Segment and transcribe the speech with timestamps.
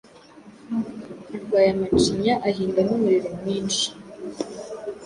[1.35, 3.87] arwaye amacinya ahinda n’umuriro mwinshi